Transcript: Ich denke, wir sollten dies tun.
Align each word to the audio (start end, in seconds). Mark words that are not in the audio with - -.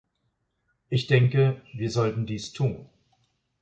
Ich 0.89 1.05
denke, 1.05 1.61
wir 1.73 1.91
sollten 1.91 2.25
dies 2.25 2.53
tun. 2.53 2.89